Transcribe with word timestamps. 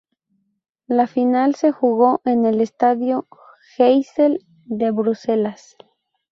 La 0.87 1.05
final 1.05 1.53
se 1.53 1.71
jugó 1.71 2.21
en 2.25 2.47
el 2.47 2.59
Estadio 2.61 3.27
Heysel 3.77 4.43
de 4.65 4.89
Bruselas. 4.89 5.75